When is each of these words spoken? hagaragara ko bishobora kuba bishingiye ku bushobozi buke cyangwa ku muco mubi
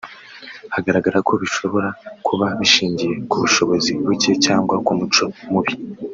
hagaragara 0.73 1.17
ko 1.27 1.33
bishobora 1.41 1.89
kuba 2.27 2.45
bishingiye 2.59 3.13
ku 3.29 3.35
bushobozi 3.43 3.91
buke 4.05 4.31
cyangwa 4.45 4.75
ku 4.85 4.91
muco 4.99 5.25
mubi 5.51 5.73